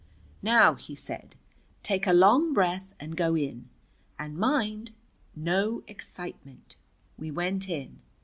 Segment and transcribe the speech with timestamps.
[0.41, 1.35] "Now," he said,
[1.83, 3.69] "take a long breath and go in.
[4.17, 4.93] And mind
[5.35, 6.75] no excitement."
[7.19, 7.99] We went in.